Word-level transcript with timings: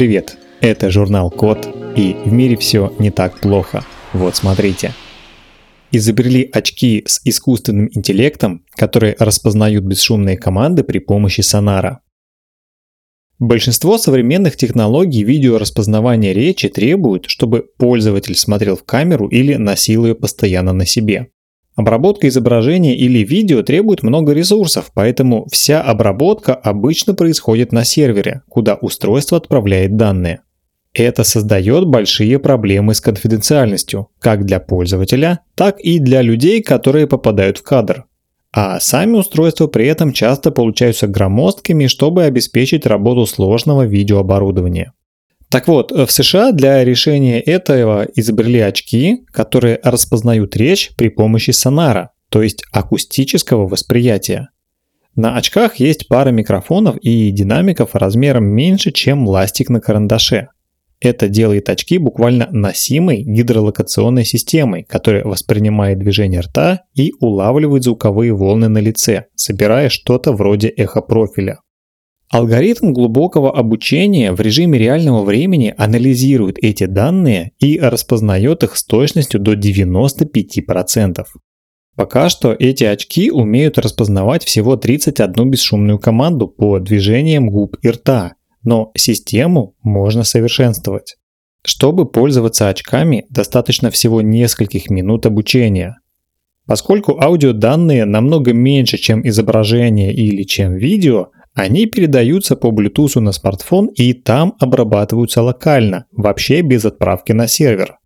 Привет, 0.00 0.38
это 0.62 0.90
журнал 0.90 1.30
Код, 1.30 1.68
и 1.94 2.16
в 2.24 2.32
мире 2.32 2.56
все 2.56 2.90
не 2.98 3.10
так 3.10 3.38
плохо. 3.38 3.84
Вот 4.14 4.34
смотрите. 4.34 4.94
Изобрели 5.92 6.48
очки 6.50 7.02
с 7.06 7.20
искусственным 7.26 7.90
интеллектом, 7.92 8.64
которые 8.76 9.14
распознают 9.18 9.84
бесшумные 9.84 10.38
команды 10.38 10.84
при 10.84 11.00
помощи 11.00 11.42
сонара. 11.42 12.00
Большинство 13.38 13.98
современных 13.98 14.56
технологий 14.56 15.22
видеораспознавания 15.22 16.32
речи 16.32 16.70
требуют, 16.70 17.26
чтобы 17.28 17.66
пользователь 17.76 18.36
смотрел 18.36 18.76
в 18.76 18.84
камеру 18.84 19.28
или 19.28 19.56
носил 19.56 20.06
ее 20.06 20.14
постоянно 20.14 20.72
на 20.72 20.86
себе. 20.86 21.28
Обработка 21.76 22.28
изображения 22.28 22.96
или 22.96 23.20
видео 23.20 23.62
требует 23.62 24.02
много 24.02 24.32
ресурсов, 24.32 24.90
поэтому 24.92 25.46
вся 25.50 25.80
обработка 25.80 26.54
обычно 26.54 27.14
происходит 27.14 27.72
на 27.72 27.84
сервере, 27.84 28.42
куда 28.48 28.74
устройство 28.74 29.38
отправляет 29.38 29.96
данные. 29.96 30.40
Это 30.92 31.22
создает 31.22 31.86
большие 31.86 32.38
проблемы 32.40 32.94
с 32.94 33.00
конфиденциальностью, 33.00 34.08
как 34.18 34.44
для 34.44 34.58
пользователя, 34.58 35.40
так 35.54 35.78
и 35.80 36.00
для 36.00 36.20
людей, 36.20 36.62
которые 36.62 37.06
попадают 37.06 37.58
в 37.58 37.62
кадр. 37.62 38.06
А 38.52 38.80
сами 38.80 39.16
устройства 39.16 39.68
при 39.68 39.86
этом 39.86 40.12
часто 40.12 40.50
получаются 40.50 41.06
громоздкими, 41.06 41.86
чтобы 41.86 42.24
обеспечить 42.24 42.86
работу 42.86 43.24
сложного 43.26 43.86
видеооборудования. 43.86 44.92
Так 45.50 45.66
вот, 45.66 45.90
в 45.90 46.08
США 46.08 46.52
для 46.52 46.84
решения 46.84 47.40
этого 47.40 48.06
изобрели 48.14 48.60
очки, 48.60 49.24
которые 49.32 49.80
распознают 49.82 50.56
речь 50.56 50.92
при 50.96 51.08
помощи 51.08 51.50
сонара, 51.50 52.12
то 52.28 52.40
есть 52.40 52.62
акустического 52.70 53.66
восприятия. 53.66 54.50
На 55.16 55.36
очках 55.36 55.76
есть 55.76 56.06
пара 56.06 56.30
микрофонов 56.30 56.98
и 56.98 57.32
динамиков 57.32 57.96
размером 57.96 58.44
меньше, 58.44 58.92
чем 58.92 59.26
ластик 59.26 59.70
на 59.70 59.80
карандаше. 59.80 60.50
Это 61.00 61.28
делает 61.28 61.68
очки 61.68 61.98
буквально 61.98 62.46
носимой 62.52 63.22
гидролокационной 63.22 64.24
системой, 64.24 64.84
которая 64.84 65.24
воспринимает 65.24 65.98
движение 65.98 66.42
рта 66.42 66.82
и 66.94 67.12
улавливает 67.18 67.82
звуковые 67.82 68.32
волны 68.34 68.68
на 68.68 68.78
лице, 68.78 69.24
собирая 69.34 69.88
что-то 69.88 70.32
вроде 70.32 70.68
эхопрофиля. 70.68 71.58
Алгоритм 72.30 72.92
глубокого 72.92 73.52
обучения 73.52 74.30
в 74.32 74.40
режиме 74.40 74.78
реального 74.78 75.24
времени 75.24 75.74
анализирует 75.76 76.58
эти 76.62 76.86
данные 76.86 77.50
и 77.58 77.76
распознает 77.80 78.62
их 78.62 78.76
с 78.76 78.84
точностью 78.84 79.40
до 79.40 79.54
95%. 79.54 81.24
Пока 81.96 82.28
что 82.28 82.54
эти 82.56 82.84
очки 82.84 83.32
умеют 83.32 83.78
распознавать 83.78 84.44
всего 84.44 84.76
31 84.76 85.50
бесшумную 85.50 85.98
команду 85.98 86.46
по 86.46 86.78
движениям 86.78 87.50
губ 87.50 87.76
и 87.82 87.90
рта, 87.90 88.34
но 88.62 88.92
систему 88.96 89.74
можно 89.82 90.22
совершенствовать. 90.22 91.16
Чтобы 91.64 92.08
пользоваться 92.08 92.68
очками, 92.68 93.26
достаточно 93.28 93.90
всего 93.90 94.22
нескольких 94.22 94.88
минут 94.88 95.26
обучения. 95.26 95.96
Поскольку 96.64 97.20
аудиоданные 97.20 98.04
намного 98.04 98.52
меньше, 98.52 98.98
чем 98.98 99.26
изображение 99.26 100.14
или 100.14 100.44
чем 100.44 100.76
видео– 100.76 101.30
они 101.54 101.86
передаются 101.86 102.56
по 102.56 102.68
Bluetooth 102.68 103.18
на 103.20 103.32
смартфон 103.32 103.88
и 103.88 104.12
там 104.12 104.54
обрабатываются 104.60 105.42
локально, 105.42 106.06
вообще 106.12 106.62
без 106.62 106.84
отправки 106.84 107.32
на 107.32 107.48
сервер. 107.48 107.98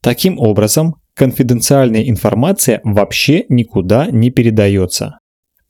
Таким 0.00 0.38
образом, 0.38 0.96
конфиденциальная 1.14 2.08
информация 2.08 2.80
вообще 2.84 3.44
никуда 3.48 4.06
не 4.10 4.30
передается. 4.30 5.18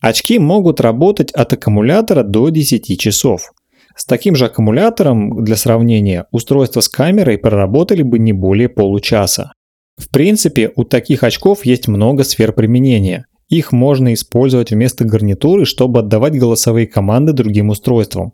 Очки 0.00 0.38
могут 0.38 0.80
работать 0.80 1.32
от 1.32 1.54
аккумулятора 1.54 2.22
до 2.22 2.50
10 2.50 3.00
часов. 3.00 3.52
С 3.96 4.04
таким 4.04 4.36
же 4.36 4.44
аккумулятором, 4.44 5.42
для 5.42 5.56
сравнения, 5.56 6.26
устройства 6.30 6.80
с 6.80 6.88
камерой 6.88 7.38
проработали 7.38 8.02
бы 8.02 8.18
не 8.18 8.34
более 8.34 8.68
получаса. 8.68 9.52
В 9.96 10.10
принципе, 10.10 10.70
у 10.76 10.84
таких 10.84 11.22
очков 11.22 11.64
есть 11.64 11.88
много 11.88 12.24
сфер 12.24 12.52
применения– 12.52 13.24
их 13.48 13.72
можно 13.72 14.12
использовать 14.14 14.70
вместо 14.70 15.04
гарнитуры, 15.04 15.64
чтобы 15.64 16.00
отдавать 16.00 16.38
голосовые 16.38 16.86
команды 16.86 17.32
другим 17.32 17.70
устройствам. 17.70 18.32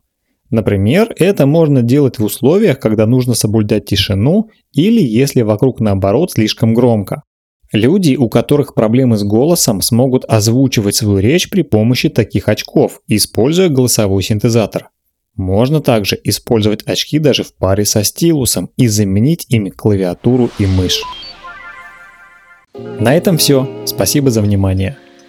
Например, 0.51 1.15
это 1.19 1.47
можно 1.47 1.83
делать 1.83 2.19
в 2.19 2.25
условиях, 2.25 2.79
когда 2.79 3.07
нужно 3.07 3.35
соблюдать 3.35 3.87
тишину 3.87 4.51
или 4.73 5.01
если 5.01 5.43
вокруг 5.43 5.81
наоборот 5.81 6.33
слишком 6.33 6.75
громко. 6.75 7.23
Люди, 7.73 8.17
у 8.17 8.29
которых 8.29 8.75
проблемы 8.75 9.17
с 9.17 9.23
голосом, 9.23 9.81
смогут 9.81 10.27
озвучивать 10.29 10.95
свою 10.95 11.19
речь 11.21 11.49
при 11.49 11.63
помощи 11.63 12.11
таких 12.11 12.49
очков, 12.51 13.01
используя 13.09 13.71
голосовой 13.71 14.23
синтезатор. 14.23 14.91
Можно 15.37 15.81
также 15.81 16.21
использовать 16.23 16.83
очки 16.83 17.19
даже 17.19 17.45
в 17.45 17.55
паре 17.57 17.87
со 17.87 18.05
стилусом 18.05 18.69
и 18.77 18.89
заменить 18.89 19.47
ими 19.49 19.71
клавиатуру 19.71 20.51
и 20.59 20.67
мышь. 20.67 21.03
На 22.75 23.17
этом 23.17 23.39
все. 23.39 23.69
Спасибо 23.87 24.31
за 24.31 24.43
внимание. 24.43 24.99